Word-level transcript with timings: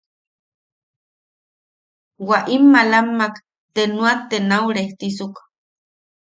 Wa 2.27 2.37
im 2.55 2.63
maalamak 2.71 3.35
te 3.73 3.83
nauet 3.95 4.21
te 4.29 4.37
nau 4.49 4.65
restisuk. 4.75 5.35